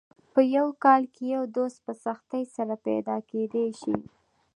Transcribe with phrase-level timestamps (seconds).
[0.33, 3.95] په یو کال کې یو دوست په سختۍ سره پیدا کېدای شي.